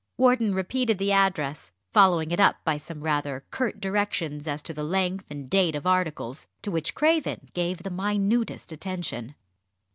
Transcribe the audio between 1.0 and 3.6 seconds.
address, following it up by some rather